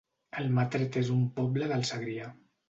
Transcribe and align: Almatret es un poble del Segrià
Almatret 0.43 0.97
es 1.01 1.11
un 1.17 1.21
poble 1.37 1.69
del 1.73 1.87
Segrià 1.93 2.33